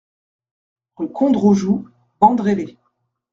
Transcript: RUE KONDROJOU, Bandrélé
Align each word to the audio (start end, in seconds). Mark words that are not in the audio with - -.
RUE 0.97 1.09
KONDROJOU, 1.09 1.87
Bandrélé 2.19 2.79